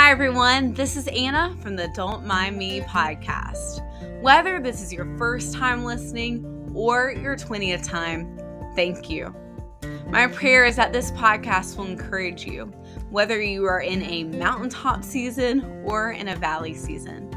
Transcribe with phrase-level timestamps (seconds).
[0.00, 0.72] Hi, everyone.
[0.72, 3.82] This is Anna from the Don't Mind Me podcast.
[4.22, 8.40] Whether this is your first time listening or your 20th time,
[8.74, 9.34] thank you.
[10.08, 12.72] My prayer is that this podcast will encourage you,
[13.10, 17.28] whether you are in a mountaintop season or in a valley season.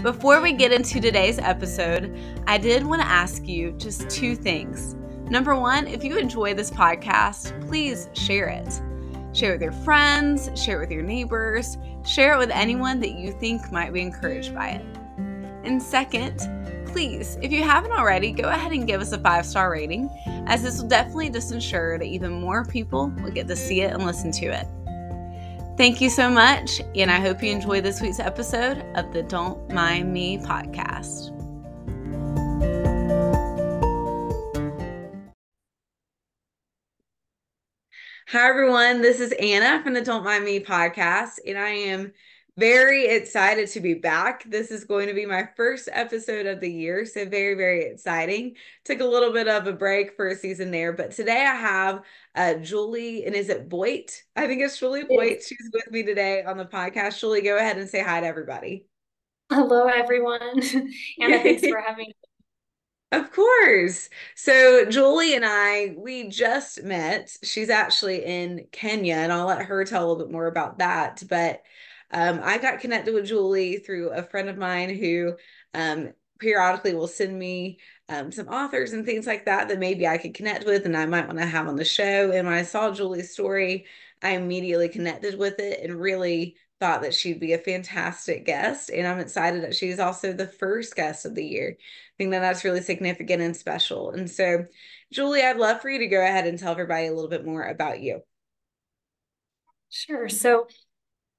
[0.00, 4.94] Before we get into today's episode, I did want to ask you just two things.
[5.28, 8.80] Number one, if you enjoy this podcast, please share it.
[9.34, 13.12] Share it with your friends, share it with your neighbors, share it with anyone that
[13.12, 14.84] you think might be encouraged by it.
[15.64, 16.38] And second,
[16.86, 20.10] please, if you haven't already, go ahead and give us a five star rating,
[20.46, 23.92] as this will definitely just ensure that even more people will get to see it
[23.92, 24.66] and listen to it.
[25.76, 29.72] Thank you so much, and I hope you enjoy this week's episode of the Don't
[29.72, 31.33] Mind Me podcast.
[38.34, 39.00] Hi, everyone.
[39.00, 42.12] This is Anna from the Don't Mind Me podcast, and I am
[42.56, 44.42] very excited to be back.
[44.50, 48.56] This is going to be my first episode of the year, so very, very exciting.
[48.86, 52.02] Took a little bit of a break for a season there, but today I have
[52.34, 54.10] uh, Juli, and is it Boit?
[54.34, 55.46] I think it's Juli Boit.
[55.46, 57.20] She's with me today on the podcast.
[57.20, 58.88] Juli, go ahead and say hi to everybody.
[59.48, 60.60] Hello, everyone.
[61.20, 62.23] Anna, thanks for having me.
[63.14, 64.08] Of course.
[64.34, 67.36] So Juli and I, we just met.
[67.44, 71.22] She's actually in Kenya, and I'll let her tell a little bit more about that.
[71.28, 71.62] But
[72.10, 75.36] um, I got connected with Juli through a friend of mine who
[75.74, 80.18] um, periodically will send me um, some authors and things like that that maybe I
[80.18, 82.32] could connect with and I might want to have on the show.
[82.32, 83.86] And when I saw Juli's story,
[84.22, 88.90] I immediately connected with it and really thought that she'd be a fantastic guest.
[88.90, 91.78] And I'm excited that she's also the first guest of the year.
[91.78, 94.10] I think that that's really significant and special.
[94.10, 94.66] And so,
[95.10, 97.62] Juli, I'd love for you to go ahead and tell everybody a little bit more
[97.62, 98.20] about you.
[99.88, 100.28] Sure.
[100.28, 100.66] So,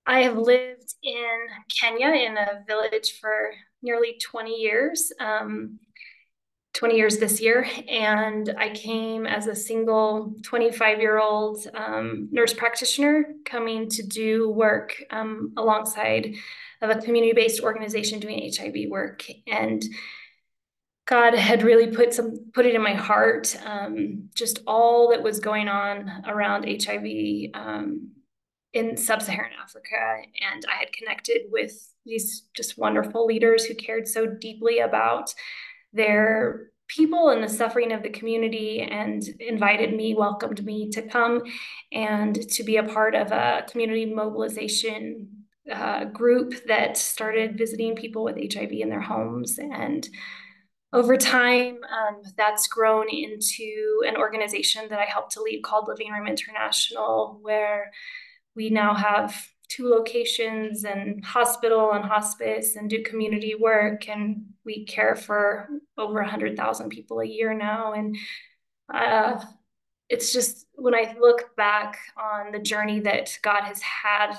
[0.07, 1.37] I have lived in
[1.79, 3.51] Kenya in a village for
[3.83, 5.11] nearly 20 years.
[5.19, 5.77] Um,
[6.75, 7.67] 20 years this year.
[7.89, 14.49] And I came as a single 25 year old um, nurse practitioner coming to do
[14.49, 16.35] work um, alongside
[16.81, 19.25] of a community based organization doing HIV work.
[19.47, 19.83] And
[21.05, 25.39] God had really put some put it in my heart, um, just all that was
[25.39, 28.09] going on around HIV um,
[28.73, 29.95] in sub-Saharan Africa,
[30.51, 35.33] and I had connected with these just wonderful leaders who cared so deeply about
[35.95, 41.41] their people and the suffering of the community and invited me, welcomed me to come
[41.91, 45.27] and to be a part of a community mobilization
[45.71, 49.57] uh, group that started visiting people with HIV in their homes.
[49.57, 50.07] And
[50.93, 56.11] over time, um, that's grown into an organization that I helped to lead called Living
[56.11, 57.91] Room International, where
[58.55, 64.85] we now have two locations and hospital and hospice and do community work and we
[64.85, 65.67] care for
[65.97, 68.17] over 100,000 people a year now and
[68.93, 69.43] uh,
[70.09, 74.37] it's just when I look back on the journey that God has had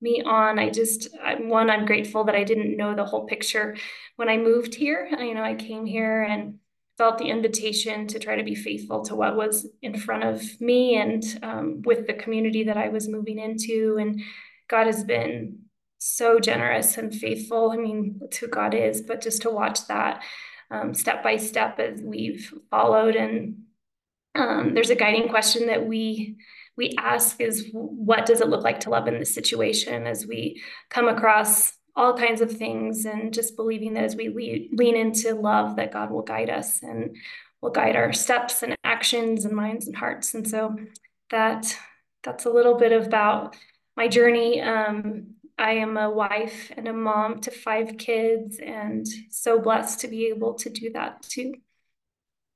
[0.00, 3.76] me on, I just I'm one I'm grateful that I didn't know the whole picture
[4.16, 5.08] when I moved here.
[5.18, 6.58] You know, I came here and
[7.00, 10.96] felt the invitation to try to be faithful to what was in front of me
[10.96, 13.96] and um, with the community that I was moving into.
[13.98, 14.20] And
[14.68, 15.60] God has been
[15.96, 17.70] so generous and faithful.
[17.70, 20.22] I mean, that's who God is, but just to watch that
[20.70, 23.16] um, step by step as we've followed.
[23.16, 23.60] And
[24.34, 26.36] um, there's a guiding question that we
[26.76, 30.62] we ask is what does it look like to love in this situation as we
[30.90, 35.34] come across all kinds of things and just believing that as we lean, lean into
[35.34, 37.16] love that god will guide us and
[37.60, 40.34] will guide our steps and actions and minds and hearts.
[40.34, 40.76] And so
[41.30, 41.76] that
[42.22, 43.56] that's a little bit about
[43.96, 44.60] my journey.
[44.60, 50.08] Um, i am a wife and a mom to five kids and so blessed to
[50.08, 51.54] be able to do that too.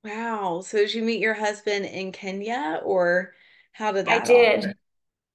[0.03, 0.63] Wow.
[0.63, 3.35] So did you meet your husband in kenya or
[3.73, 4.74] how did that i did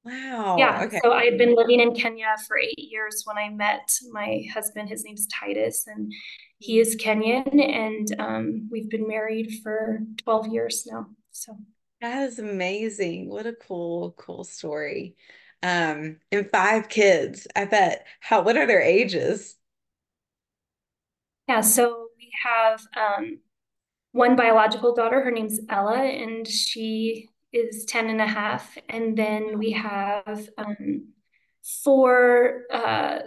[0.06, 0.56] Wow.
[0.58, 0.84] Yeah.
[0.86, 1.00] Okay.
[1.04, 4.90] So I had been living in Kenya for eight years when I met my husband.
[4.90, 6.12] His name's Titus, and
[6.58, 11.08] he is Kenyan, and um, we've been married for 12 years now.
[11.32, 11.58] So
[12.02, 13.30] that is amazing.
[13.30, 15.16] What a cool, cool story.
[15.62, 17.46] Um, and five kids.
[17.56, 18.08] I bet.
[18.22, 19.58] How what are their ages?
[21.50, 23.40] Yeah, so we have um,
[24.14, 25.22] one biological daughter.
[25.22, 28.78] Her name's Ella, and she is 10 and a half.
[28.88, 31.10] And then we have um,
[31.84, 33.20] four, uh,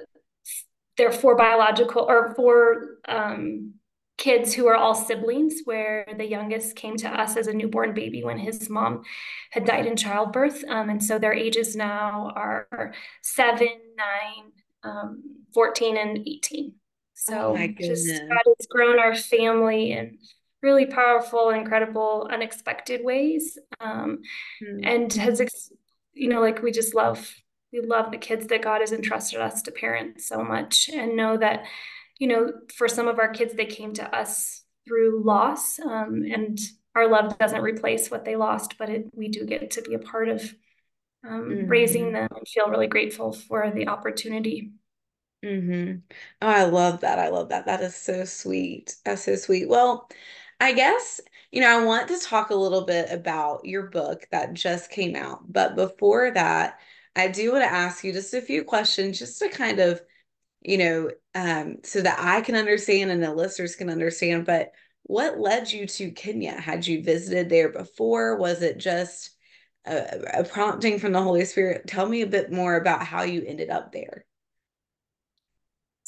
[0.97, 3.75] there are four biological or four um,
[4.19, 8.23] kids who are all siblings, where the youngest came to us as a newborn baby
[8.23, 9.03] when his mom
[9.51, 10.65] had died in childbirth.
[10.69, 12.93] Um, and so their ages now are
[13.23, 14.53] seven, nine,
[14.85, 15.23] um,
[15.55, 16.75] 14, and 18.
[17.15, 20.19] So oh just God has grown our family in
[20.63, 23.59] really powerful, incredible, unexpected ways.
[23.81, 24.21] Um,
[24.63, 24.81] mm.
[24.87, 25.71] And has,
[26.13, 27.35] you know, like we just love,
[27.73, 31.37] we love the kids that God has entrusted us to parent so much and know
[31.37, 31.65] that
[32.23, 36.57] you know, for some of our kids, they came to us through loss, um, and
[36.95, 39.99] our love doesn't replace what they lost, but it, we do get to be a
[39.99, 40.55] part of
[41.29, 41.67] um, mm-hmm.
[41.67, 44.71] raising them and feel really grateful for the opportunity.
[45.45, 45.97] Mm-hmm.
[46.43, 47.19] Oh, I love that.
[47.19, 47.67] I love that.
[47.67, 48.95] That is so sweet.
[49.05, 49.69] That's so sweet.
[49.69, 50.09] Well,
[50.63, 51.21] I guess,
[51.51, 55.17] you know, I want to talk a little bit about your book that just came
[55.17, 55.53] out.
[55.53, 56.79] But before that,
[57.17, 60.01] I do want to ask you just a few questions just to kind of
[60.63, 64.47] you know, um, so that I can understand and the listeners can understand.
[64.47, 64.73] But
[65.05, 66.53] what led you to Kenya?
[66.53, 68.37] Had you visited there before?
[68.37, 69.31] Was it just
[69.85, 71.87] a, a prompting from the Holy Spirit?
[71.87, 74.25] Tell me a bit more about how you ended up there.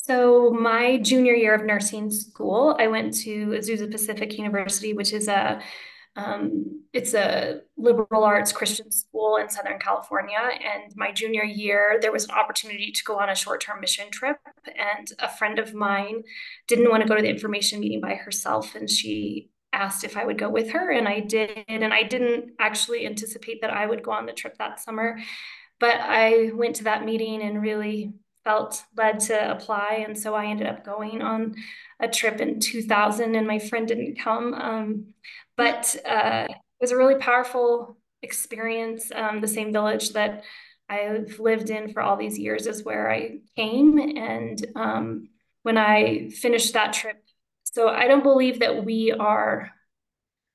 [0.06, 5.28] So, my junior year of nursing school, I went to Azusa Pacific University, which is
[5.28, 5.62] a
[6.14, 10.36] um, it's a liberal arts Christian school in Southern California.
[10.36, 14.10] And my junior year, there was an opportunity to go on a short term mission
[14.10, 14.36] trip.
[14.66, 16.22] And a friend of mine
[16.68, 18.74] didn't want to go to the information meeting by herself.
[18.74, 20.90] And she asked if I would go with her.
[20.90, 21.64] And I did.
[21.66, 25.18] And I didn't actually anticipate that I would go on the trip that summer.
[25.80, 28.12] But I went to that meeting and really
[28.44, 30.04] felt led to apply.
[30.06, 31.54] And so I ended up going on
[32.00, 34.54] a trip in 2000, and my friend didn't come.
[34.54, 35.14] Um,
[35.56, 39.10] but uh, it was a really powerful experience.
[39.14, 40.44] Um, the same village that
[40.88, 43.98] I've lived in for all these years is where I came.
[43.98, 45.28] And um,
[45.62, 47.22] when I finished that trip,
[47.64, 49.70] so I don't believe that we are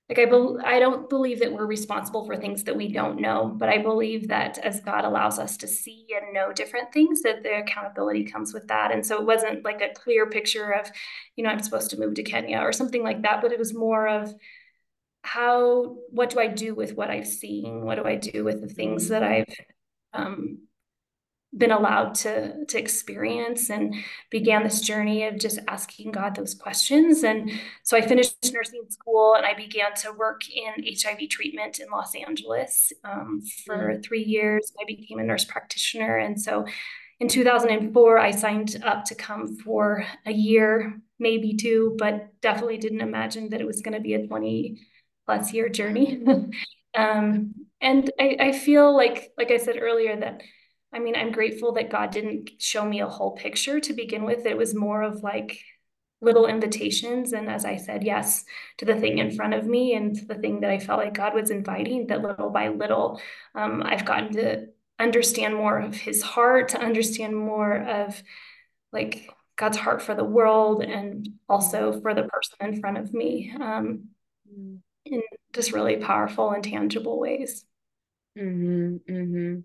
[0.09, 3.53] like I, be- I don't believe that we're responsible for things that we don't know
[3.55, 7.43] but i believe that as god allows us to see and know different things that
[7.43, 8.91] the accountability comes with that.
[8.91, 10.89] And so it wasn't like a clear picture of
[11.35, 13.73] you know i'm supposed to move to kenya or something like that but it was
[13.73, 14.33] more of
[15.21, 17.85] how what do i do with what i've seen?
[17.85, 19.45] What do i do with the things that i've
[20.13, 20.59] um,
[21.57, 23.95] been allowed to to experience and
[24.29, 27.51] began this journey of just asking god those questions and
[27.83, 32.13] so i finished nursing school and i began to work in hiv treatment in los
[32.15, 34.01] angeles um, for mm-hmm.
[34.01, 36.65] three years i became a nurse practitioner and so
[37.19, 43.01] in 2004 i signed up to come for a year maybe two but definitely didn't
[43.01, 44.79] imagine that it was going to be a 20
[45.29, 46.23] plus year journey.
[46.97, 50.41] um, and I, I feel like, like I said earlier, that
[50.93, 54.45] I mean, I'm grateful that God didn't show me a whole picture to begin with.
[54.45, 55.59] It was more of like
[56.21, 57.31] little invitations.
[57.33, 58.43] And as I said, yes
[58.77, 61.13] to the thing in front of me and to the thing that I felt like
[61.13, 63.21] God was inviting, that little by little,
[63.55, 68.21] um, I've gotten to understand more of his heart, to understand more of
[68.91, 73.53] like God's heart for the world and also for the person in front of me.
[73.59, 74.09] Um,
[74.51, 75.21] mm in
[75.53, 77.65] just really powerful and tangible ways.
[78.37, 79.59] Mm-hmm, mm-hmm.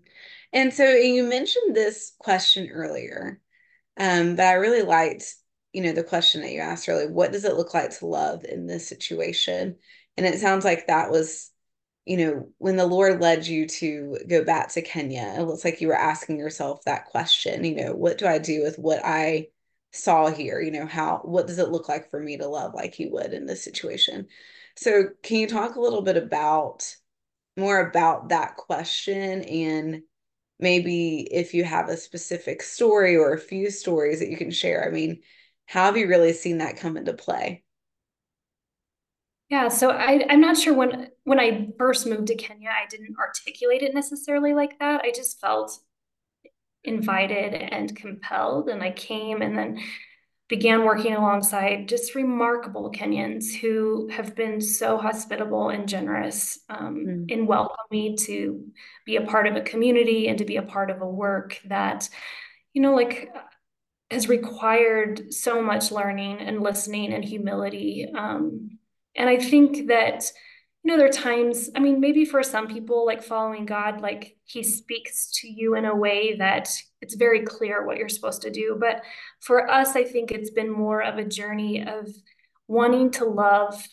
[0.55, 3.41] And so you mentioned this question earlier,
[3.97, 5.35] um, but I really liked,
[5.73, 7.11] you know, the question that you asked earlier.
[7.11, 9.75] What does it look like to love in this situation?
[10.15, 11.51] And it sounds like that was,
[12.05, 15.81] you know, when the Lord led you to go back to Kenya, it looks like
[15.81, 19.49] you were asking yourself that question, you know, what do I do with what I
[19.91, 20.61] saw here?
[20.61, 23.33] You know, how, what does it look like for me to love like you would
[23.33, 24.27] in this situation?
[24.77, 26.95] So, can you talk a little bit about
[27.57, 30.03] more about that question and
[30.59, 34.85] maybe if you have a specific story or a few stories that you can share?
[34.85, 35.21] I mean,
[35.65, 37.63] how have you really seen that come into play?
[39.49, 43.15] Yeah, so I, I'm not sure when when I first moved to Kenya, I didn't
[43.19, 45.01] articulate it necessarily like that.
[45.03, 45.79] I just felt
[46.83, 49.79] invited and compelled, and I came, and then
[50.47, 57.31] began working alongside just remarkable Kenyans who have been so hospitable and generous um, mm.
[57.31, 58.63] in welcoming me to
[59.05, 62.07] be a part of a community and to be a part of a work that,
[62.73, 63.29] you know, like
[64.11, 68.07] has required so much learning and listening and humility.
[68.15, 68.77] Um,
[69.15, 70.31] and I think that
[70.85, 74.37] you know, there are times, I mean, maybe for some people, like following God, like
[74.43, 76.69] he speaks to you in a way that
[77.01, 78.77] it's very clear what you're supposed to do.
[78.79, 79.01] But
[79.39, 82.07] for us, I think it's been more of a journey of
[82.67, 83.83] wanting to love,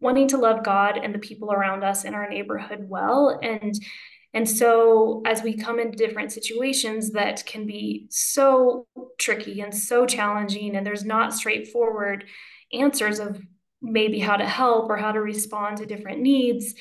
[0.00, 3.38] wanting to love God and the people around us in our neighborhood well.
[3.40, 3.72] And
[4.34, 8.86] and so as we come into different situations that can be so
[9.18, 12.24] tricky and so challenging, and there's not straightforward,
[12.72, 13.40] answers of
[13.82, 16.74] maybe how to help or how to respond to different needs,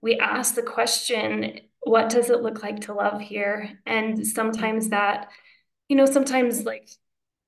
[0.00, 3.78] we ask the question, what does it look like to love here?
[3.86, 5.30] And sometimes that,
[5.88, 6.88] you know, sometimes like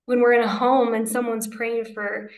[0.07, 2.31] when we're in a home and someone's praying for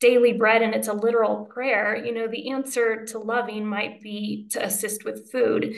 [0.00, 4.46] daily bread and it's a literal prayer, you know, the answer to loving might be
[4.50, 5.74] to assist with food.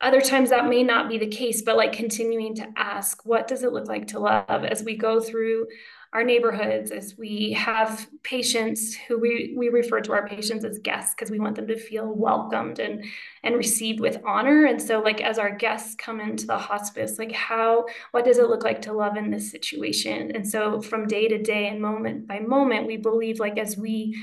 [0.00, 3.62] Other times that may not be the case, but like continuing to ask, what does
[3.62, 5.66] it look like to love as we go through
[6.12, 11.14] our neighborhoods, as we have patients who we, we refer to our patients as guests
[11.14, 13.04] because we want them to feel welcomed and,
[13.42, 14.64] and received with honor.
[14.64, 18.48] And so like as our guests come into the hospice, like how, what does it
[18.48, 20.32] look like to love in this situation?
[20.34, 24.16] And so from day to day and moment by moment, we believe like as we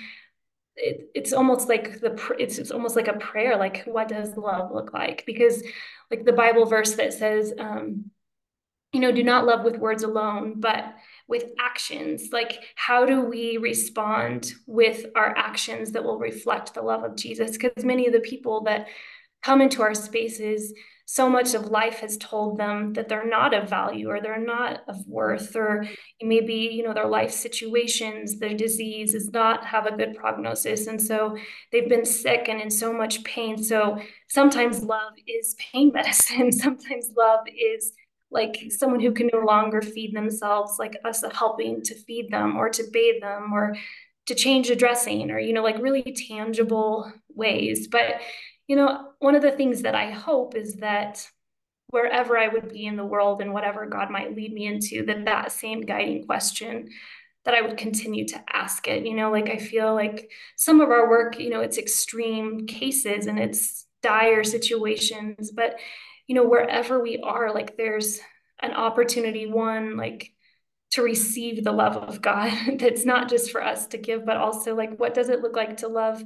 [0.78, 4.72] it, it's almost like the it's, it's almost like a prayer like what does love
[4.74, 5.64] look like because
[6.12, 8.12] like the bible verse that says um
[8.92, 10.94] you know do not love with words alone but
[11.28, 12.30] with actions.
[12.32, 17.52] Like how do we respond with our actions that will reflect the love of jesus?
[17.52, 18.88] Because many of the people that
[19.44, 20.74] come into our spaces
[21.08, 24.82] so much of life has told them that they're not of value or they're not
[24.88, 25.86] of worth or
[26.20, 31.00] maybe you know their life situations their disease does not have a good prognosis and
[31.00, 31.38] so
[31.72, 33.62] they've been sick and in so much pain.
[33.62, 36.52] So sometimes love is pain medicine.
[36.52, 37.94] Sometimes love is
[38.32, 42.70] like someone who can no longer feed themselves like us helping to feed them or
[42.70, 43.76] to bathe them or
[44.26, 48.22] to change a dressing or you know like really tangible ways but
[48.68, 51.28] you know, one of the things that I hope is that
[51.90, 55.26] wherever I would be in the world and whatever God might lead me into, that
[55.26, 56.90] that same guiding question
[57.46, 59.06] that I would continue to ask it.
[59.06, 63.28] You know, like I feel like some of our work, you know, it's extreme cases
[63.28, 65.76] and it's dire situations, but
[66.28, 68.20] you know, wherever we are, like there's
[68.62, 70.32] an opportunity, one, like
[70.92, 74.76] to receive the love of God that's not just for us to give, but also
[74.76, 76.24] like what does it look like to love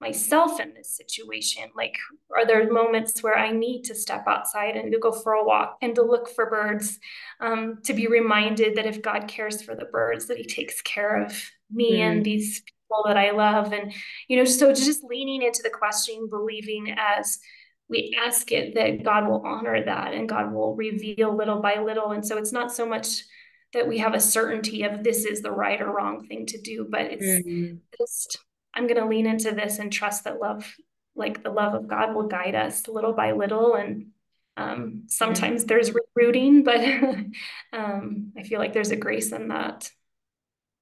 [0.00, 1.64] myself in this situation?
[1.74, 1.96] Like,
[2.34, 5.78] are there moments where I need to step outside and to go for a walk
[5.80, 6.98] and to look for birds,
[7.40, 11.24] um, to be reminded that if God cares for the birds, that He takes care
[11.24, 12.00] of me mm.
[12.00, 13.72] and these people that I love?
[13.72, 13.92] And,
[14.28, 17.38] you know, so just leaning into the question, believing as
[17.88, 22.10] we ask it that God will honor that and God will reveal little by little.
[22.10, 23.22] And so it's not so much
[23.72, 26.86] that we have a certainty of this is the right or wrong thing to do,
[26.90, 27.76] but it's mm-hmm.
[27.96, 28.38] just
[28.74, 30.76] I'm going to lean into this and trust that love,
[31.14, 33.74] like the love of God, will guide us little by little.
[33.74, 34.08] And
[34.56, 35.68] um, sometimes mm-hmm.
[35.68, 36.64] there's rerouting,
[37.72, 39.90] but um, I feel like there's a grace in that.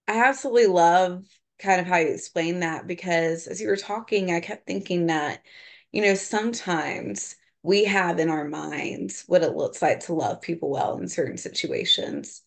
[0.08, 1.24] I absolutely love
[1.58, 5.40] kind of how you explain that because as you were talking, I kept thinking that,
[5.94, 10.68] you know, sometimes we have in our minds what it looks like to love people
[10.70, 12.42] well in certain situations.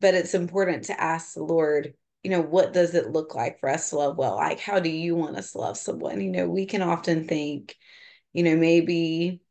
[0.00, 3.68] But it's important to ask the Lord, you know, what does it look like for
[3.68, 4.36] us to love well?
[4.36, 6.22] Like, how do you want us to love someone?
[6.22, 7.76] You know, we can often think,
[8.32, 9.42] you know, maybe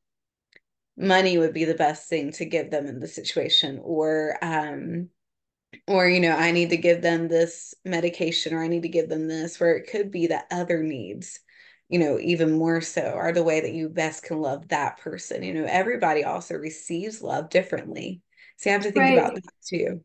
[0.98, 5.10] money would be the best thing to give them in the situation or um
[5.88, 9.10] or you know i need to give them this medication or i need to give
[9.10, 11.42] them this where it could be that other needs
[11.90, 15.44] you know even more so are the way that you best can love that person
[15.44, 18.22] you know everybody also receives love differently
[18.58, 19.18] so you have to think right.
[19.18, 20.02] about that too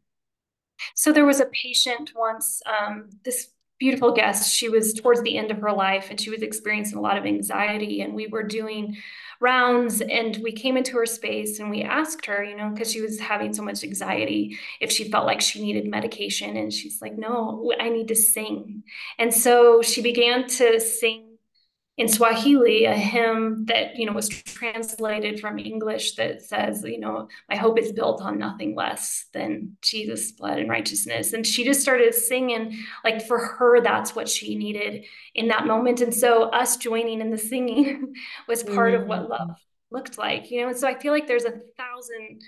[0.94, 5.50] so there was a patient once, um, this beautiful guest, she was towards the end
[5.50, 8.02] of her life and she was experiencing a lot of anxiety.
[8.02, 8.98] And we were doing
[9.40, 13.00] rounds and we came into her space and we asked her, you know, because she
[13.00, 16.58] was having so much anxiety, if she felt like she needed medication.
[16.58, 18.82] And she's like, no, I need to sing.
[19.18, 21.29] And so she began to sing
[21.96, 27.28] in Swahili a hymn that you know was translated from English that says, you know,
[27.48, 31.32] my hope is built on nothing less than Jesus' blood and righteousness.
[31.32, 35.04] And she just started singing, like for her, that's what she needed
[35.34, 36.00] in that moment.
[36.00, 38.14] And so us joining in the singing
[38.48, 39.02] was part mm-hmm.
[39.02, 39.32] of what mm-hmm.
[39.32, 39.56] love
[39.90, 40.68] looked like, you know.
[40.68, 42.42] And so I feel like there's a thousand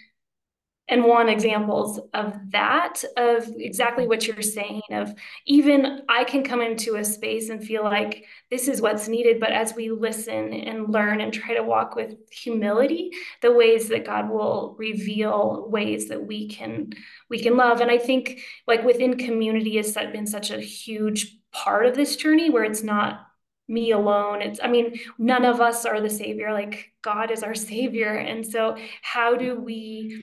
[0.93, 5.13] and one examples of that of exactly what you're saying of
[5.47, 9.53] even i can come into a space and feel like this is what's needed but
[9.53, 14.29] as we listen and learn and try to walk with humility the ways that god
[14.29, 16.93] will reveal ways that we can
[17.31, 17.81] we can love.
[17.81, 22.51] And i think like within community has been such a huge part of this journey
[22.51, 23.27] where it's not
[23.69, 24.43] me alone.
[24.43, 28.13] It's i mean none of us are the savior like god is our savior.
[28.13, 30.21] And so how do we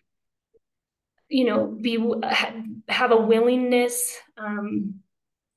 [1.29, 1.97] you know, be
[2.87, 4.95] have a willingness um,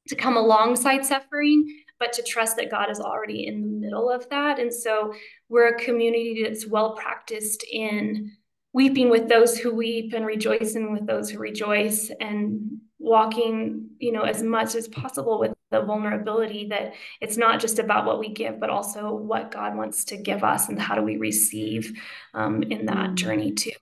[0.09, 1.67] to come alongside suffering,
[1.99, 4.59] but to trust that God is already in the middle of that.
[4.59, 5.15] And so
[5.49, 8.33] we're a community that's well practiced in
[8.73, 14.23] weeping with those who weep and rejoicing with those who rejoice and walking, you know,
[14.23, 18.61] as much as possible with the vulnerability that it's not just about what we give,
[18.61, 21.99] but also what God wants to give us and how do we receive
[22.35, 23.73] um, in that journey too.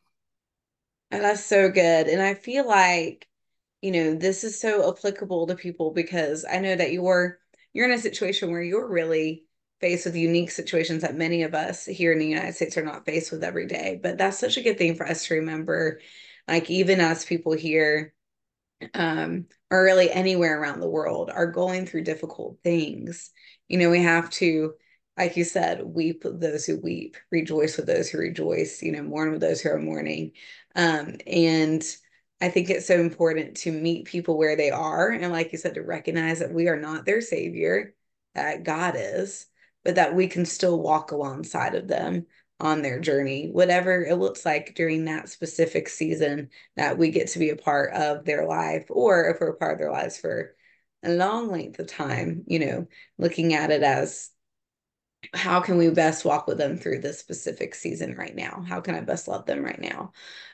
[1.10, 2.06] And that's so good.
[2.08, 3.28] And I feel like,
[3.82, 7.38] you know, this is so applicable to people because I know that you're
[7.72, 9.44] you're in a situation where you're really
[9.80, 13.06] faced with unique situations that many of us here in the United States are not
[13.06, 13.98] faced with every day.
[14.02, 16.00] But that's such a good thing for us to remember.
[16.48, 18.14] Like even us people here,
[18.94, 23.30] um, or really anywhere around the world, are going through difficult things.
[23.68, 24.74] You know, we have to,
[25.16, 29.02] like you said, weep with those who weep, rejoice with those who rejoice, you know,
[29.02, 30.32] mourn with those who are mourning.
[30.74, 31.84] Um, and
[32.40, 35.10] I think it's so important to meet people where they are.
[35.10, 37.94] And like you said, to recognize that we are not their savior,
[38.34, 39.46] that God is,
[39.84, 42.26] but that we can still walk alongside of them
[42.60, 47.38] on their journey, whatever it looks like during that specific season that we get to
[47.38, 50.54] be a part of their life, or if we're a part of their lives for
[51.02, 52.86] a long length of time, you know,
[53.16, 54.30] looking at it as
[55.34, 58.64] how can we best walk with them through this specific season right now?
[58.66, 60.12] How can I best love them right now?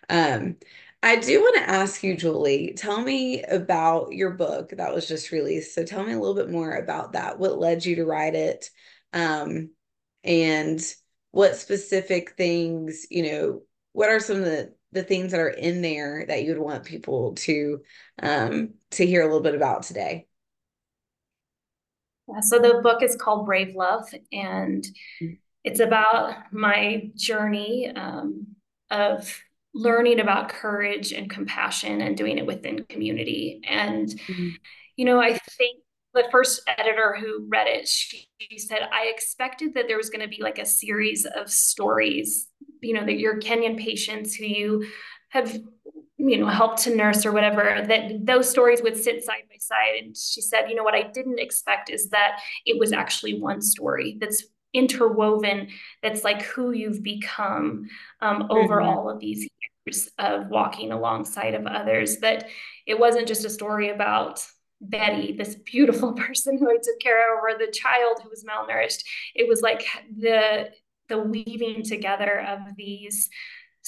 [0.08, 0.56] Um,
[1.02, 5.30] I do want to ask you, Juli, tell me about your book that was just
[5.30, 5.74] released.
[5.74, 7.38] So tell me a little bit more about that.
[7.38, 8.70] What led you to write it?
[9.12, 9.70] Um,
[10.24, 10.80] and
[11.30, 15.82] what specific things, you know, what are some of the, the things that are in
[15.82, 17.82] there that you would want people to
[18.22, 20.26] um, to hear a little bit about today?
[22.28, 24.84] Yeah, so the book is called Brave Love, and
[25.64, 28.46] it's about my journey um,
[28.90, 29.42] of
[29.74, 33.60] learning about courage and compassion and doing it within community.
[33.68, 34.48] And, mm-hmm.
[34.96, 35.80] you know, I think
[36.14, 40.22] the first editor who read it, she, she said, I expected that there was going
[40.22, 42.48] to be like a series of stories,
[42.80, 44.86] you know, that your Kenyan patients who you
[45.28, 45.58] have
[46.28, 50.02] you know help to nurse or whatever that those stories would sit side by side
[50.02, 53.60] and she said you know what i didn't expect is that it was actually one
[53.60, 55.68] story that's interwoven
[56.02, 57.88] that's like who you've become
[58.20, 58.88] um, over mm-hmm.
[58.88, 59.48] all of these
[59.86, 62.48] years of walking alongside of others that
[62.86, 64.44] it wasn't just a story about
[64.80, 69.02] Betty, this beautiful person who I took care of, or the child who was malnourished.
[69.34, 69.86] It was like
[70.18, 70.70] the
[71.08, 73.30] the weaving together of these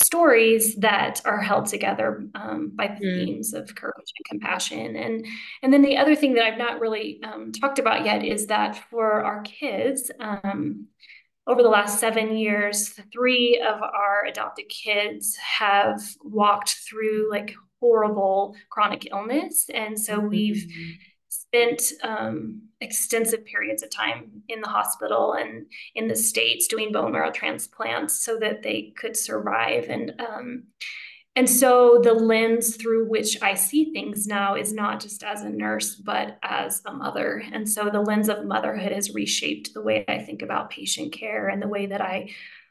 [0.02, 3.24] stories that are held together um, by the mm.
[3.24, 4.96] themes of courage and compassion.
[4.96, 5.26] And
[5.62, 8.76] and then the other thing that i've not really um, talked about yet is that
[8.90, 10.86] for our kids um,
[11.46, 18.56] over the last seven years three of our adopted kids have walked through like horrible
[18.70, 19.70] chronic illness.
[19.72, 20.90] And so we've mm-hmm
[21.48, 27.12] spent um, extensive periods of time in the hospital and in the states doing bone
[27.12, 29.86] marrow transplants so that they could survive.
[29.88, 30.64] And um,
[31.36, 35.48] and so the lens through which I see things now is not just as a
[35.48, 37.44] nurse, but as a mother.
[37.52, 41.46] And so the lens of motherhood has reshaped the way I think about patient care
[41.46, 42.30] and the way that I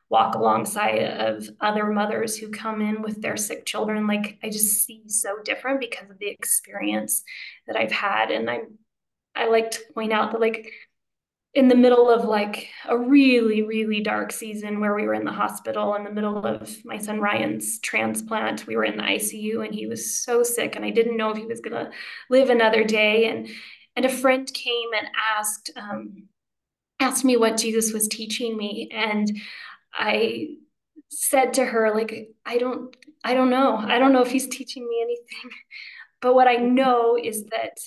[0.10, 4.08] walk alongside of other mothers who come in with their sick children.
[4.08, 7.24] Like i just see so different because of the experience
[7.67, 8.32] that i've had.
[8.32, 8.60] And i
[9.38, 10.71] i like to point out that like
[11.54, 15.32] in the middle of like a really really dark season where we were in the
[15.32, 19.73] hospital in the middle of my son ryan's transplant we were in the icu and
[19.73, 21.91] he was so sick and i didn't know if he was going to
[22.30, 23.47] live another day and
[23.95, 26.28] and a friend came and asked um,
[27.00, 29.32] asked me what jesus was teaching me and
[29.97, 30.58] I
[31.10, 33.78] said to her like I don't I don't know.
[33.78, 35.52] I don't know if he's teaching me anything.
[36.19, 37.78] But what I know is that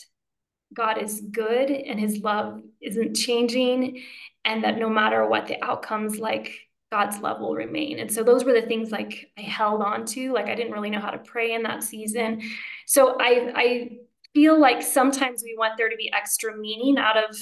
[0.72, 4.02] God is good and his love isn't changing
[4.44, 6.52] and that no matter what the outcomes like
[6.90, 7.98] God's love will remain.
[7.98, 10.32] And so those were the things like I held on to.
[10.32, 12.42] Like I didn't really know how to pray in that season.
[12.86, 13.90] So I I
[14.34, 17.36] feel like sometimes we want there to be extra meaning out of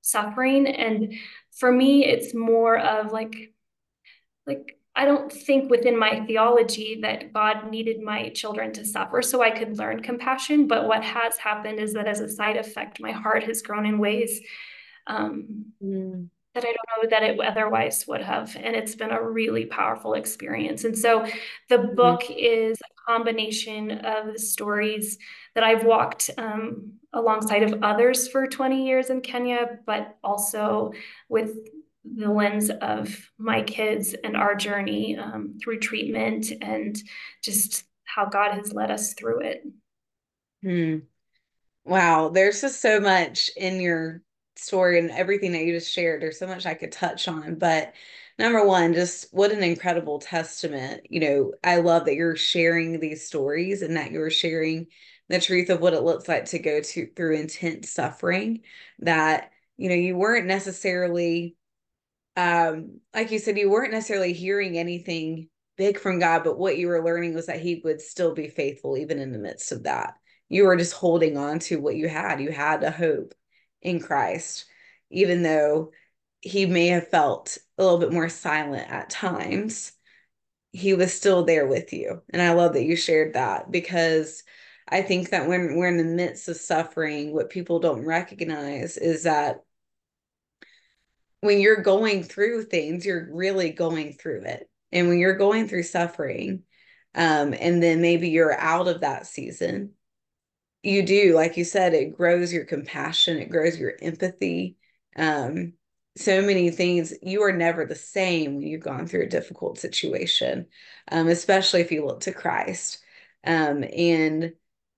[0.00, 0.66] suffering.
[0.66, 1.14] And
[1.52, 3.52] for me, it's more of like
[4.46, 9.40] like I don't think within my theology that God needed my children to suffer so
[9.40, 10.66] I could learn compassion.
[10.66, 14.00] But what has happened is that as a side effect, my heart has grown in
[14.00, 14.40] ways
[15.06, 16.28] um, mm.
[16.52, 18.56] that I don't know that it otherwise would have.
[18.56, 20.82] And it's been a really powerful experience.
[20.82, 21.24] And so
[21.68, 21.94] the mm-hmm.
[21.94, 22.34] book mm.
[22.36, 25.16] is a combination of the stories
[25.54, 30.90] that I've walked um, alongside of others for 20 years in Kenya, but also
[31.28, 31.52] with
[32.16, 36.96] the lens of my kids and our journey um, through treatment and
[37.42, 39.62] just how God has led us through it.
[40.62, 40.98] Hmm.
[41.84, 44.22] Wow, there's just so much in your
[44.56, 46.20] story and everything that you just shared.
[46.20, 47.92] There's so much I could touch on, but
[48.38, 51.02] number one, just what an incredible testament.
[51.08, 54.88] You know, I love that you're sharing these stories and that you're sharing
[55.28, 58.62] the truth of what it looks like to go to through intense suffering
[59.00, 61.56] that you know you weren't necessarily
[62.38, 66.86] um like you said you weren't necessarily hearing anything big from God but what you
[66.86, 70.14] were learning was that he would still be faithful even in the midst of that.
[70.48, 72.40] You were just holding on to what you had.
[72.40, 73.34] You had a hope
[73.82, 74.66] in Christ
[75.10, 75.90] even though
[76.40, 79.92] he may have felt a little bit more silent at times
[80.70, 82.22] he was still there with you.
[82.30, 84.44] And i love that you shared that because
[84.90, 89.24] I think that when we're in the midst of suffering, what people don't recognize is
[89.24, 89.64] that
[91.40, 94.68] when you're going through things, you're really going through it.
[94.92, 96.62] And when you're going through suffering,
[97.14, 99.92] um, and then maybe you're out of that season,
[100.82, 104.76] you do, like you said, it grows your compassion, it grows your empathy.
[105.16, 105.74] Um,
[106.16, 107.14] so many things.
[107.22, 110.66] You are never the same when you've gone through a difficult situation,
[111.10, 112.98] um, especially if you look to Christ.
[113.44, 114.52] Um, and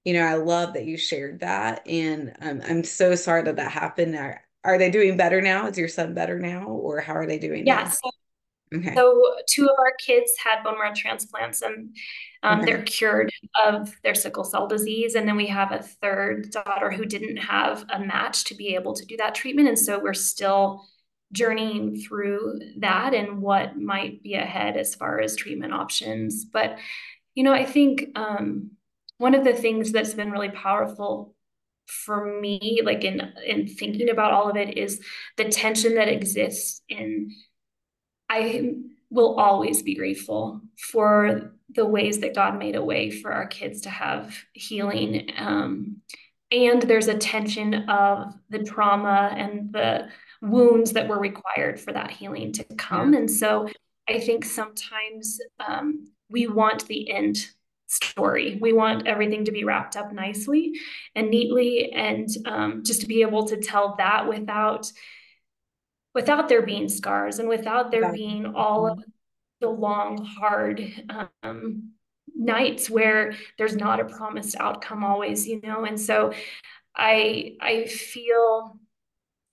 [0.05, 1.87] you know, I love that you shared that.
[1.87, 4.17] And um, I'm so sorry that that happened.
[4.17, 5.67] Are, are they doing better now?
[5.67, 6.67] Is your son better now?
[6.67, 7.67] Or how are they doing?
[7.67, 7.89] Yeah.
[7.89, 8.11] So,
[8.75, 8.95] okay.
[8.95, 11.97] so two of our kids had bone marrow transplants and
[12.43, 12.67] um, okay.
[12.67, 13.31] they're cured
[13.65, 15.15] of their sickle cell disease.
[15.15, 18.95] And then we have a third daughter who didn't have a match to be able
[18.95, 19.69] to do that treatment.
[19.69, 20.85] And so we're still
[21.33, 26.45] journeying through that and what might be ahead as far as treatment options.
[26.45, 26.79] But,
[27.35, 28.73] you know, I think, um,
[29.19, 31.35] one of the things that's been really powerful
[31.87, 35.01] for me like in in thinking about all of it is
[35.37, 37.31] the tension that exists in
[38.29, 38.73] i
[39.11, 43.83] will always be grateful for the ways that god made a way for our kids
[43.83, 45.97] to have healing um,
[46.53, 50.09] and there's a tension of the trauma and the
[50.43, 53.69] wounds that were required for that healing to come and so
[54.09, 57.49] i think sometimes um, we want the end
[57.91, 58.59] story.
[58.61, 60.75] We want everything to be wrapped up nicely
[61.15, 64.91] and neatly, and um, just to be able to tell that without
[66.15, 68.99] without there being scars and without there being all of
[69.61, 70.93] the long, hard
[71.43, 71.93] um,
[72.35, 75.85] nights where there's not a promised outcome always, you know.
[75.85, 76.33] And so,
[76.97, 78.79] I I feel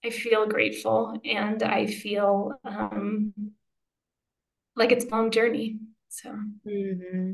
[0.04, 3.32] I feel grateful and I feel um,
[4.76, 5.78] like it's a long journey.
[6.08, 6.30] So.
[6.66, 7.32] Mm-hmm.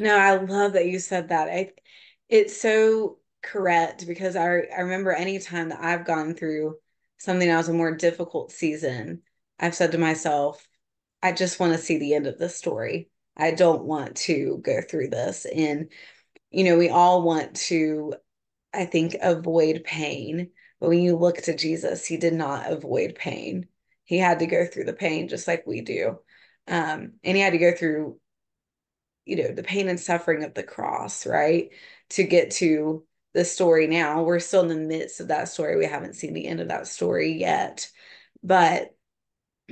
[0.00, 1.48] No, I love that you said that.
[1.48, 1.72] I,
[2.28, 6.76] it's so correct because I I remember any time that I've gone through
[7.18, 9.22] something that was a more difficult season,
[9.58, 10.66] I've said to myself,
[11.22, 13.10] I just want to see the end of the story.
[13.36, 15.46] I don't want to go through this.
[15.46, 15.90] And,
[16.50, 18.14] you know, we all want to,
[18.72, 20.50] I think, avoid pain.
[20.80, 23.66] But when you look to Jesus, he did not avoid pain.
[24.04, 26.18] He had to go through the pain just like we do.
[26.68, 28.18] Um, and he had to go through
[29.28, 31.70] you know the pain and suffering of the cross right
[32.10, 33.04] to get to
[33.34, 33.86] the story.
[33.86, 35.76] Now we're still in the midst of that story.
[35.76, 37.90] We haven't seen the end of that story yet.
[38.42, 38.94] But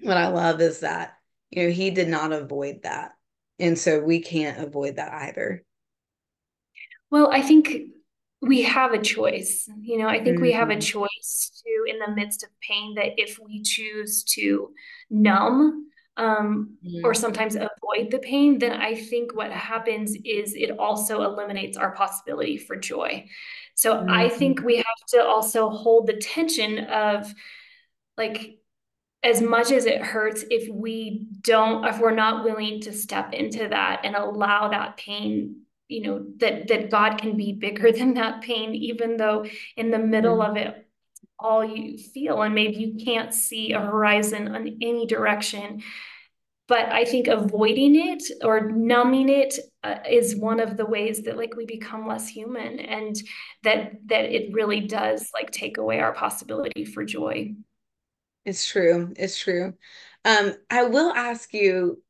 [0.02, 1.14] what i love is that
[1.50, 3.12] you know he did not avoid that.
[3.58, 5.64] And so we can't avoid that either.
[7.10, 7.70] Well i think
[8.42, 9.68] we have a choice.
[9.80, 10.42] You know i think mm-hmm.
[10.42, 10.80] we have a mm-hmm.
[10.80, 14.70] choice to in the midst of pain that if we choose to
[15.08, 17.00] numb um, mm.
[17.04, 21.94] or sometimes avoid the pain, then I think what happens is it also eliminates our
[21.94, 23.26] possibility for joy.
[23.74, 24.10] So mm-hmm.
[24.10, 27.32] I think we have to also hold the tension of
[28.16, 28.58] like,
[29.22, 33.68] as much as it hurts, if we don't, if we're not willing to step into
[33.68, 38.42] that and allow that pain, you know, that that God can be bigger than that
[38.42, 39.44] pain, even though
[39.76, 40.50] in the middle mm-hmm.
[40.50, 40.85] of it
[41.38, 45.82] all you feel and maybe you can't see a horizon in any direction.
[46.68, 51.36] But i think avoiding it or numbing it uh, is one of the ways that
[51.36, 53.14] like we become less human and
[53.62, 57.54] that that it really does like take away our possibility for joy.
[58.44, 59.12] It's true.
[59.16, 59.74] It's true.
[60.24, 62.02] Um i will ask you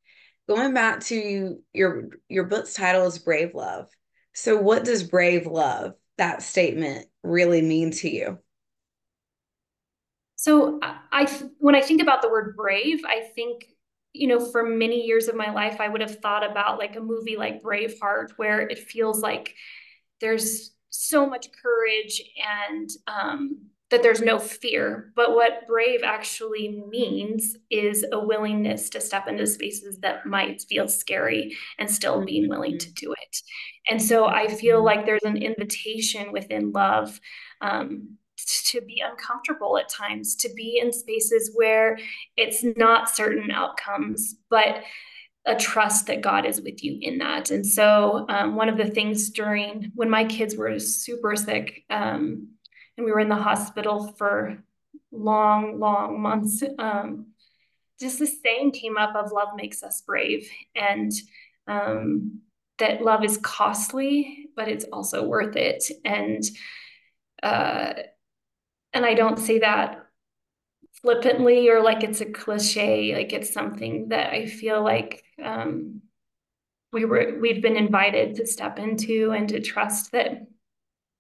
[0.49, 3.89] going back to your your book's title is brave love.
[4.33, 8.39] So what does brave love that statement really mean to you
[10.47, 11.27] so I,
[11.59, 13.65] when I think about the word brave, I think
[14.13, 17.01] you know, for many years of my life, I would have thought about like a
[17.01, 19.55] movie like Braveheart, where it feels like
[20.21, 22.23] there's so much courage
[22.71, 25.13] and um, that there's no fear.
[25.15, 30.89] But what brave actually means is a willingness to step into spaces that might feel
[30.89, 33.37] scary and still being willing to do it.
[33.91, 37.21] And so I feel like there's an invitation within love
[37.61, 41.99] um, to be uncomfortable at times, to be in spaces where
[42.37, 44.83] it's not certain outcomes, but
[45.47, 47.51] a trust that God is with you in that.
[47.51, 52.49] And so, um, one of the things during when my kids were super sick, um,
[52.97, 54.63] and we were in the hospital for
[55.13, 57.27] long, long months, um,
[58.01, 61.13] just the saying came up of love makes us brave, and
[61.69, 62.41] um,
[62.79, 65.85] that love is costly, but it's also worth it.
[66.05, 66.43] And
[67.43, 67.95] uh,
[68.97, 70.03] and I don't say that
[71.03, 76.01] flippantly or like it's a cliche like it's something that i feel like um,
[76.93, 80.47] we were we've been invited to step into and to trust that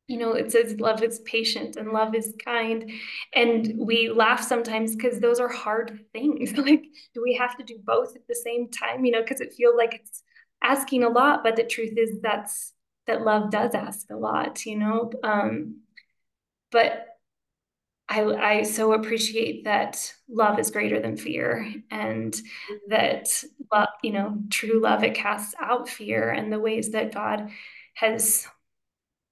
[0.09, 2.91] you know it says love is patient and love is kind.
[3.35, 6.53] And we laugh sometimes because those are hard things.
[6.57, 6.85] Like
[7.15, 9.05] do we have to do both at the same time?
[9.05, 10.23] You know because it feels like it's
[10.63, 12.73] asking a lot but the truth is that's
[13.07, 15.11] that love does ask a lot you know?
[15.23, 15.81] Um
[16.71, 17.16] but
[18.09, 22.41] I, I so appreciate that love is greater than fear and
[22.89, 23.43] that
[23.73, 27.51] love, you know, true love, it casts out fear and the ways that God
[27.95, 28.47] has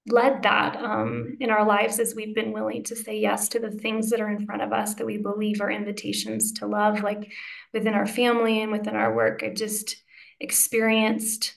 [0.07, 3.71] led that um, in our lives as we've been willing to say yes to the
[3.71, 7.31] things that are in front of us that we believe are invitations to love, like
[7.73, 9.41] within our family and within our work.
[9.41, 9.95] I've just
[10.39, 11.55] experienced,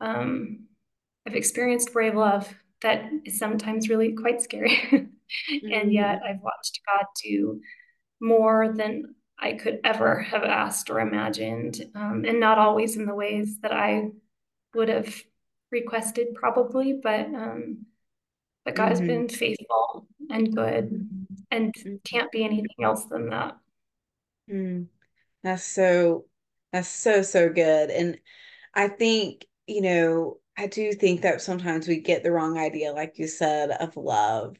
[0.00, 0.66] um,
[1.26, 5.08] I've experienced brave love that is sometimes really quite scary.
[5.52, 5.72] Mm-hmm.
[5.72, 7.60] And yet I've watched God do
[8.20, 13.14] more than I could ever have asked or imagined, um, and not always in the
[13.14, 14.08] ways that I
[14.74, 15.22] would have
[15.70, 16.94] requested, probably.
[16.94, 17.86] But um,
[18.64, 18.90] but God mm-hmm.
[18.90, 21.34] has been faithful and good, mm-hmm.
[21.50, 21.96] and mm-hmm.
[22.04, 23.56] can't be anything else than that.
[24.50, 24.86] Mm.
[25.44, 26.24] That's so
[26.72, 28.18] that's so so good, and
[28.74, 33.18] I think you know I do think that sometimes we get the wrong idea, like
[33.18, 34.56] you said, of love.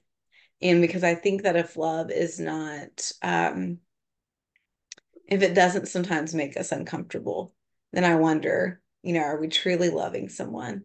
[0.62, 3.78] And because i think that if love is not um
[5.26, 7.54] if it doesn't sometimes make us uncomfortable
[7.92, 10.84] then i wonder you know are we truly loving someone?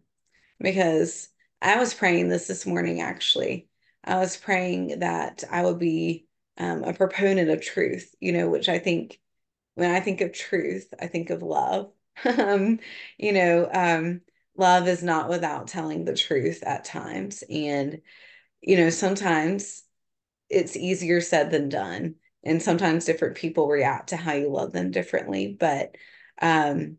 [0.60, 1.28] Because
[1.62, 3.68] i was praying this this morning actually.
[4.04, 6.26] I was praying that i would be
[6.58, 9.18] um, a proponent of truth you know which i think
[9.76, 11.92] when i think of truth i think of love.
[12.24, 12.78] Um,
[13.18, 14.20] you know um,
[14.56, 18.00] love is not without telling the truth at times and
[18.66, 19.82] you know, sometimes
[20.48, 22.16] it's easier said than done.
[22.44, 25.56] And sometimes different people react to how you love them differently.
[25.58, 25.96] But
[26.40, 26.98] um,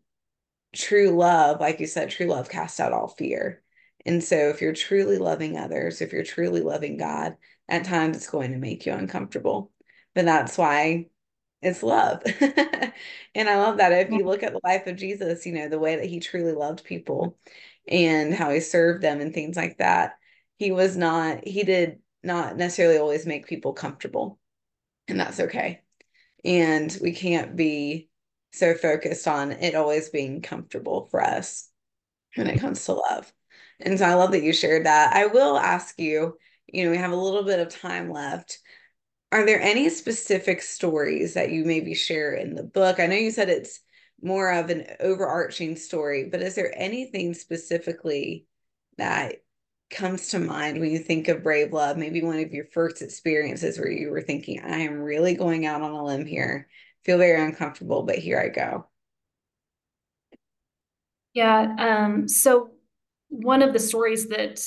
[0.74, 3.62] true love, like you said, true love casts out all fear.
[4.04, 7.36] And so if you're truly loving others, if you're truly loving God,
[7.68, 9.72] at times it's going to make you uncomfortable.
[10.14, 11.06] But that's why
[11.62, 12.22] it's love.
[12.40, 13.92] and I love that.
[13.92, 16.52] If you look at the life of Jesus, you know, the way that he truly
[16.52, 17.36] loved people
[17.88, 20.18] and how he served them and things like that,
[20.58, 24.38] he was not he did not necessarily always make people comfortable
[25.08, 25.80] and that's okay
[26.44, 28.08] and we can't be
[28.52, 31.68] so focused on it always being comfortable for us
[32.34, 33.32] when it comes to love
[33.80, 36.96] and so i love that you shared that i will ask you you know we
[36.96, 38.58] have a little bit of time left
[39.32, 43.00] are there any specific stories that you maybe share in the book?
[43.00, 43.80] I know you said it's
[44.22, 48.46] more of an overarching story but is there anything specifically
[48.98, 49.36] that
[49.90, 51.96] comes to mind when you think of brave love?
[51.96, 55.82] Maybe one of your first experiences where you were thinking i am really going out
[55.82, 56.68] on a limb here.
[57.04, 58.86] Feel very uncomfortable but here i go.
[61.34, 62.70] Yeah um, so
[63.28, 64.60] one of the stories that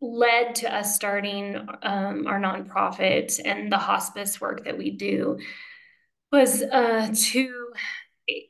[0.00, 5.38] led to us starting um, our nonprofit and the hospice work that we do
[6.32, 7.72] was uh, two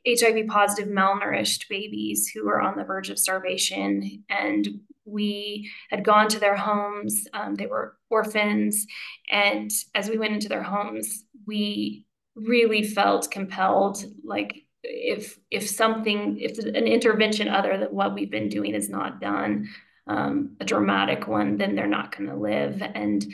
[0.07, 4.23] HIV positive malnourished babies who were on the verge of starvation.
[4.29, 7.25] And we had gone to their homes.
[7.33, 8.85] Um, they were orphans.
[9.29, 16.39] And as we went into their homes, we really felt compelled like if if something
[16.39, 19.67] if an intervention other than what we've been doing is not done
[20.11, 22.81] um, a dramatic one then they're not going to live.
[22.81, 23.25] And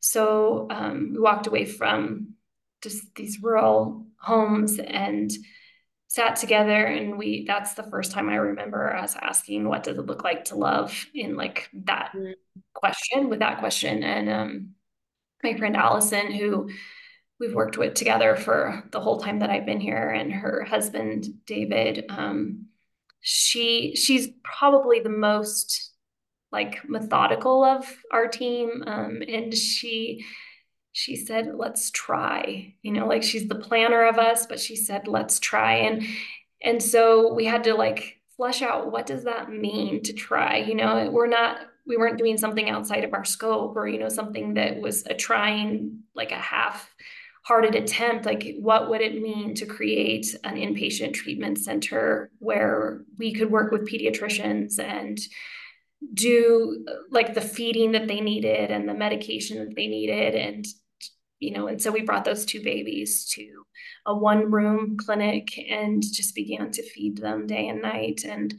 [0.00, 2.34] so um, we walked away from
[2.82, 5.30] just these rural homes and
[6.08, 10.04] sat together and we that's the first time i remember us asking what does it
[10.04, 11.06] look like to love?
[11.14, 12.34] in like that mm.
[12.74, 14.02] question with that question.
[14.02, 14.74] And um
[15.42, 16.68] my friend allison who
[17.40, 21.26] we've worked with together for the whole time that i've been here and her husband
[21.46, 22.66] david um
[23.22, 25.91] she she's probably the most
[26.52, 30.24] like methodical of our team um and she
[30.92, 35.08] she said let's try you know like she's the planner of us but she said
[35.08, 36.02] let's try and
[36.62, 40.74] and so we had to like flesh out what does that mean to try you
[40.74, 41.10] know?
[41.10, 44.80] We're not we weren't doing something outside of our scope or you know something that
[44.80, 46.94] was a trying like a half
[47.44, 48.24] hearted attempt.
[48.24, 53.72] Like what would it mean to create an inpatient treatment center where we could work
[53.72, 55.18] with pediatricians and
[56.14, 60.66] do like the feeding that they needed and the medication that they needed and
[61.38, 63.64] you know and so we brought those two babies to
[64.06, 68.54] a one room clinic and just began to feed them day and night and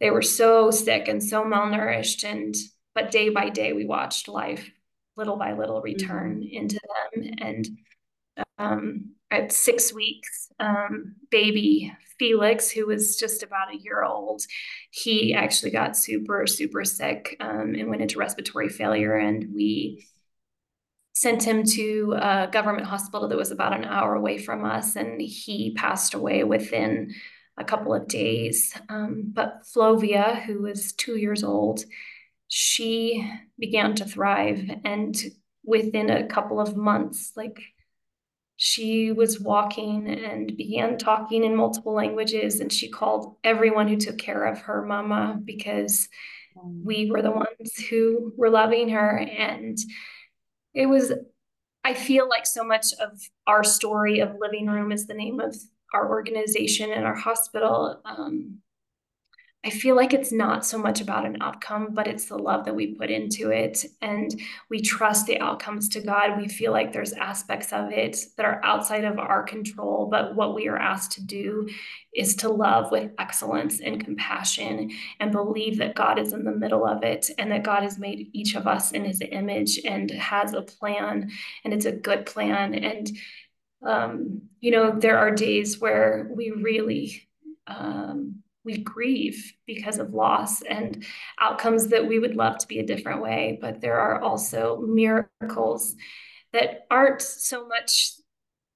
[0.00, 2.54] they were so sick and so malnourished and
[2.94, 4.70] but day by day we watched life
[5.16, 6.56] little by little return mm-hmm.
[6.56, 6.80] into
[7.14, 7.68] them and
[8.58, 14.42] um, at six weeks um, baby felix who was just about a year old
[14.90, 19.14] he actually got super super sick um, and went into respiratory failure.
[19.14, 20.06] And we
[21.12, 25.20] sent him to a government hospital that was about an hour away from us and
[25.20, 27.14] he passed away within
[27.58, 28.74] a couple of days.
[28.88, 31.84] Um, but flovia who was two years old
[32.48, 34.70] she began to thrive.
[34.84, 35.14] And
[35.64, 37.60] within a couple of months like
[38.56, 44.16] she was walking and began talking in multiple languages and she called everyone who took
[44.18, 46.08] care of her mama because
[46.82, 49.18] we were the ones who were loving her.
[49.18, 49.78] And
[50.74, 51.12] it was
[51.84, 55.56] i feel like so much of our story of living room is the name of
[55.94, 58.00] our organization and our hospital.
[58.04, 58.58] Um,
[59.66, 62.76] I feel like it's not so much about an outcome, but it's the love that
[62.76, 63.84] we put into it.
[64.00, 64.32] And
[64.70, 66.38] we trust the outcomes to God.
[66.38, 70.54] We feel like there's aspects of it that are outside of our control, but what
[70.54, 71.68] we are asked to do
[72.14, 76.86] is to love with excellence and compassion and believe that God is in the middle
[76.86, 80.52] of it and that God has made each of us in his image and has
[80.52, 81.28] a plan
[81.64, 82.72] and it's a good plan.
[82.72, 83.10] And,
[83.84, 87.28] um, you know, there are days where we really,
[87.66, 91.06] um, we grieve because of loss and
[91.40, 93.58] outcomes that we would love to be a different way.
[93.60, 95.94] But there are also miracles
[96.52, 98.12] that aren't so much,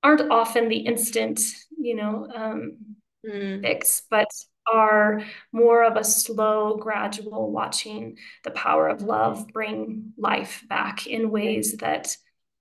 [0.02, 1.40] aren't often the instant,
[1.76, 2.78] you know, um,
[3.26, 3.60] mm.
[3.60, 4.30] fix, but
[4.72, 5.22] are
[5.52, 11.78] more of a slow, gradual watching the power of love bring life back in ways
[11.78, 12.16] that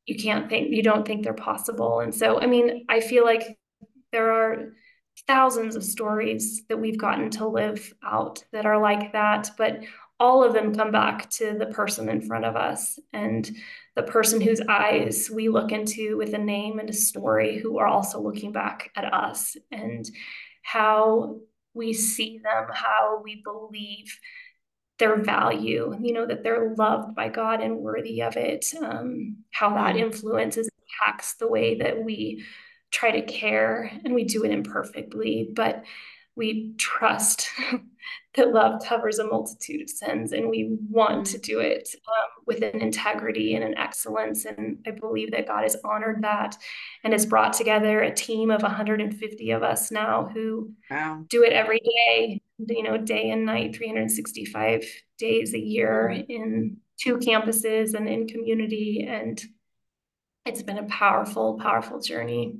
[0.05, 1.99] you can't think, you don't think they're possible.
[1.99, 3.59] And so, I mean, I feel like
[4.11, 4.73] there are
[5.27, 9.81] thousands of stories that we've gotten to live out that are like that, but
[10.19, 13.49] all of them come back to the person in front of us and
[13.95, 17.87] the person whose eyes we look into with a name and a story who are
[17.87, 20.09] also looking back at us and
[20.61, 21.37] how
[21.73, 24.19] we see them, how we believe
[24.97, 29.69] their value, you know, that they're loved by God and worthy of it, um, how
[29.69, 30.05] that mm-hmm.
[30.05, 32.43] influences, impacts the way that we
[32.91, 35.83] try to care and we do it imperfectly, but
[36.35, 37.49] we trust
[38.35, 42.63] that love covers a multitude of sins and we want to do it um, with
[42.63, 44.45] an integrity and an excellence.
[44.45, 46.57] And I believe that God has honored that
[47.03, 51.25] and has brought together a team of 150 of us now who wow.
[51.27, 54.85] do it every day, you know, day and night, 365
[55.17, 59.05] days a year in two campuses and in community.
[59.09, 59.43] And
[60.45, 62.59] it's been a powerful, powerful journey.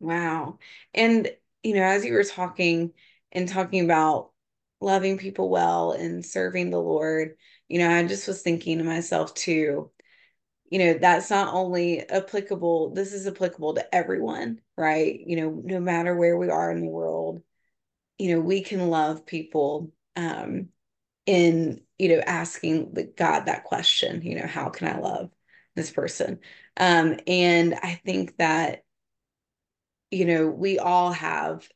[0.00, 0.58] Wow.
[0.94, 1.30] And,
[1.62, 2.92] you know, as you were talking
[3.32, 4.32] and talking about
[4.80, 7.36] loving people well and serving the Lord,
[7.68, 9.90] you know, I just was thinking to myself too,
[10.70, 15.20] you know, that's not only applicable, this is applicable to everyone, right?
[15.26, 17.42] You know, no matter where we are in the world,
[18.18, 20.68] you know, we can love people um
[21.26, 25.30] in, you know, asking the God that question, you know, how can I love
[25.76, 26.40] this person?
[26.78, 28.84] Um, and I think that
[30.10, 31.68] you know, we all have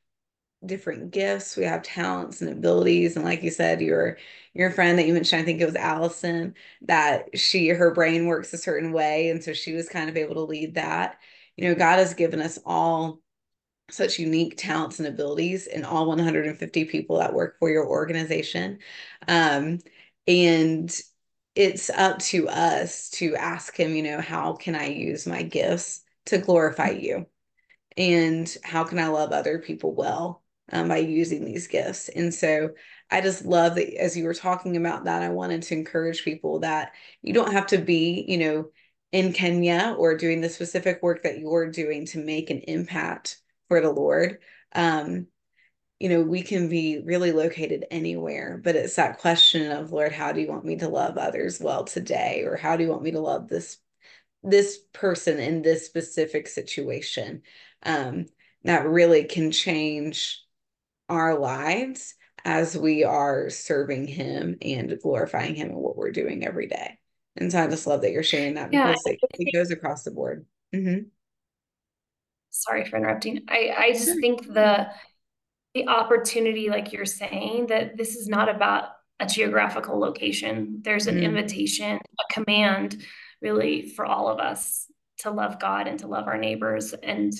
[0.64, 1.56] different gifts.
[1.56, 3.16] We have talents and abilities.
[3.16, 4.18] And like you said, your
[4.54, 8.52] your friend that you mentioned, I think it was Allison, that she her brain works
[8.52, 9.30] a certain way.
[9.30, 11.18] And so she was kind of able to lead that.
[11.56, 13.20] You know, God has given us all
[13.90, 18.78] such unique talents and abilities in all 150 people that work for your organization.
[19.28, 19.78] Um,
[20.26, 20.94] and
[21.54, 26.02] it's up to us to ask him, you know, how can I use my gifts
[26.26, 27.26] to glorify you?
[27.96, 32.09] And how can I love other people well um, by using these gifts.
[32.09, 32.70] And so
[33.11, 36.61] I just love that as you were talking about that, I wanted to encourage people
[36.61, 38.70] that you don't have to be, you know,
[39.12, 43.38] in Kenya or doing the specific work that you're doing to make an impact
[43.68, 44.38] for the Lord.
[44.72, 45.26] Um,
[45.99, 50.32] you know, we can be really located anywhere, but it's that question of, Lord, how
[50.32, 52.45] do you want me to love others well today?
[52.47, 53.76] Or how do you want me to love this
[54.43, 57.43] this person in this specific situation?
[57.82, 58.26] um,
[58.64, 60.43] that really can change
[61.09, 62.14] our lives
[62.45, 66.99] as we are serving him and glorifying him in what we're doing every day.
[67.36, 70.03] And so I just love that you're sharing that yeah, because it, it, goes across
[70.03, 70.47] the board.
[70.74, 71.09] Mm-hmm.
[72.51, 73.45] sorry for interrupting.
[73.49, 74.88] I, I just think the
[75.74, 78.88] the opportunity, like you're saying, that this is not about
[79.20, 80.80] a geographical location.
[80.82, 81.22] There's an mm.
[81.22, 83.05] invitation, a command
[83.41, 84.86] really for all of us
[85.18, 87.32] to love God and to love our neighbors and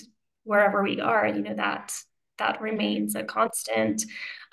[0.43, 1.93] wherever we are, you know, that
[2.37, 4.03] that remains a constant.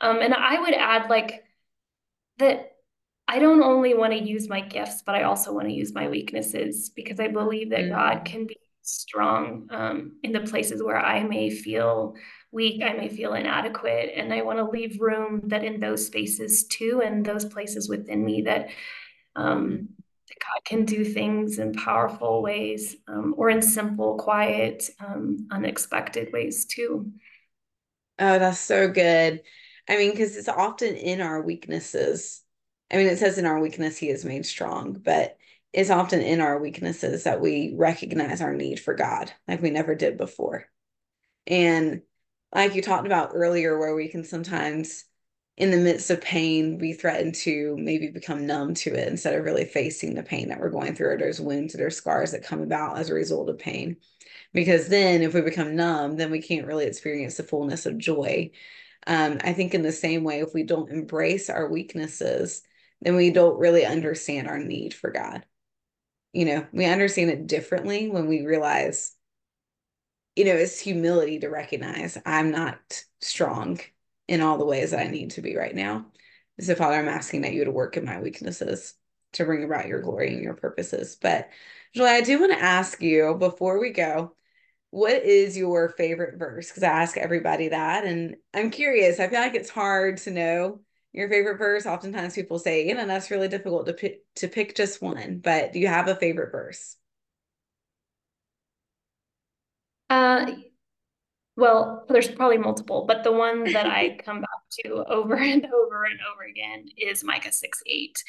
[0.00, 1.44] Um, and I would add like
[2.38, 2.72] that
[3.26, 6.08] I don't only want to use my gifts, but I also want to use my
[6.08, 7.90] weaknesses because I believe that mm.
[7.90, 12.14] God can be strong um, in the places where I may feel
[12.52, 14.12] weak, I may feel inadequate.
[14.16, 18.24] And I want to leave room that in those spaces too, and those places within
[18.24, 18.70] me that,
[19.36, 20.07] um, that
[20.48, 26.64] God can do things in powerful ways um, or in simple, quiet, um, unexpected ways
[26.64, 27.12] too.
[28.18, 29.42] Oh, that's so good.
[29.88, 32.42] I mean, because it's often in our weaknesses.
[32.90, 35.36] I mean, it says in our weakness, he is made strong, but
[35.72, 39.94] it's often in our weaknesses that we recognize our need for God like we never
[39.94, 40.64] did before.
[41.46, 42.02] And
[42.54, 45.04] like you talked about earlier, where we can sometimes,
[45.58, 49.44] in the midst of pain, we threaten to maybe become numb to it instead of
[49.44, 52.44] really facing the pain that we're going through, or there's wounds or there's scars that
[52.44, 53.96] come about as a result of pain.
[54.54, 58.52] Because then, if we become numb, then we can't really experience the fullness of joy.
[59.08, 62.62] Um, I think, in the same way, if we don't embrace our weaknesses,
[63.00, 65.44] then we don't really understand our need for God.
[66.32, 69.12] You know, we understand it differently when we realize
[70.36, 73.80] you know, it's humility to recognize I'm not strong
[74.28, 76.06] in all the ways that I need to be right now.
[76.60, 78.94] So, Father, I'm asking that you to work in my weaknesses
[79.32, 81.16] to bring about your glory and your purposes.
[81.20, 81.48] But,
[81.94, 84.34] Juli, I do want to ask you before we go,
[84.90, 86.68] what is your favorite verse?
[86.68, 88.04] Because I ask everybody that.
[88.04, 90.80] And I'm curious, I feel like it's hard to know
[91.12, 91.86] your favorite verse.
[91.86, 95.38] Oftentimes people say, you know, that's really difficult to pick, to pick just one.
[95.38, 96.96] But do you have a favorite verse?
[100.10, 100.46] Uh,
[101.58, 104.48] well, there's probably multiple, but the one that I come back
[104.84, 108.24] to over and over and over again is Micah 6 8,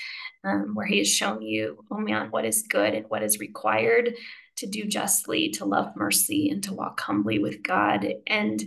[0.45, 4.15] um, where he has shown you, oh man, what is good and what is required
[4.57, 8.11] to do justly, to love mercy, and to walk humbly with God.
[8.25, 8.63] And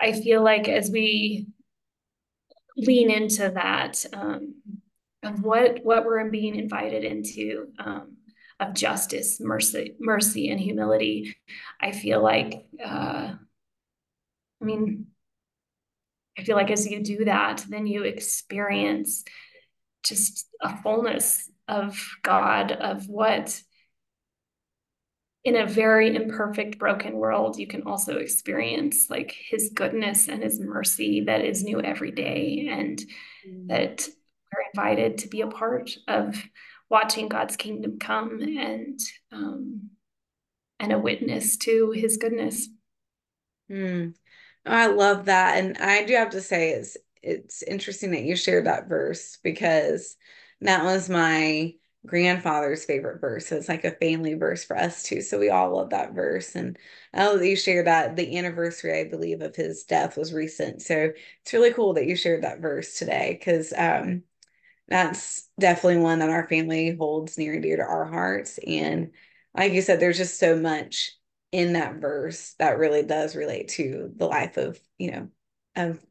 [0.00, 1.48] I feel like as we
[2.76, 4.54] lean into that, um,
[5.24, 8.16] of what what we're being invited into, um,
[8.60, 11.36] of justice, mercy, mercy, and humility.
[11.80, 13.34] I feel like, uh,
[14.60, 15.06] I mean,
[16.38, 19.24] I feel like as you do that, then you experience
[20.04, 23.60] just a fullness of God, of what
[25.44, 30.60] in a very imperfect, broken world, you can also experience like his goodness and his
[30.60, 32.98] mercy that is new every day, and
[33.48, 33.68] mm.
[33.68, 34.06] that
[34.52, 36.42] we're invited to be a part of
[36.90, 39.00] watching God's kingdom come and
[39.32, 39.90] um,
[40.80, 42.68] and a witness to His goodness.
[43.70, 44.14] Mm.
[44.66, 48.66] I love that, and I do have to say it's it's interesting that you shared
[48.66, 50.16] that verse because
[50.60, 51.74] that was my
[52.06, 53.46] grandfather's favorite verse.
[53.46, 55.20] So it's like a family verse for us too.
[55.20, 56.54] So we all love that verse.
[56.54, 56.78] And
[57.12, 60.80] I love that you shared that the anniversary, I believe, of his death was recent.
[60.82, 64.22] So it's really cool that you shared that verse today because um
[64.88, 68.58] that's definitely one that our family holds near and dear to our hearts.
[68.66, 69.12] And
[69.56, 71.12] like you said, there's just so much
[71.52, 75.28] in that verse that really does relate to the life of, you know,
[75.76, 76.04] of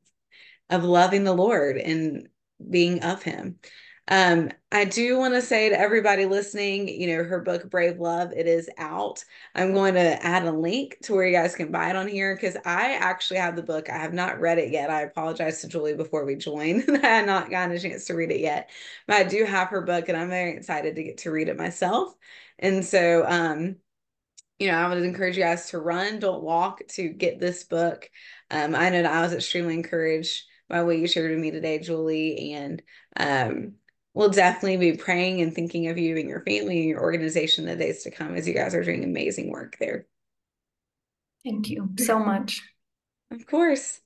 [0.70, 2.28] of loving the Lord and
[2.70, 3.60] being of him.
[4.10, 8.32] Um, I do want to say to everybody listening, you know, her book Brave Love,
[8.32, 9.24] it is out.
[9.54, 12.34] I'm going to add a link to where you guys can buy it on here
[12.34, 13.90] because I actually have the book.
[13.90, 14.90] I have not read it yet.
[14.90, 16.86] I apologize to Juli before we joined.
[16.88, 18.70] That I had not gotten a chance to read it yet.
[19.08, 21.58] But I do have her book and I'm very excited to get to read it
[21.58, 22.14] myself.
[22.60, 23.76] And so um,
[24.60, 28.10] you know, I would encourage you guys to run, don't walk to get this book.
[28.50, 31.80] Um, I know that I was extremely encouraged by what you shared with me today,
[31.80, 32.82] Juli, and
[33.16, 33.74] um,
[34.14, 37.76] we'll definitely be praying and thinking of you and your family and your organization the
[37.76, 40.08] days to come as you guys are doing amazing work there.
[41.44, 42.62] Thank you so much.
[43.32, 44.02] Of course.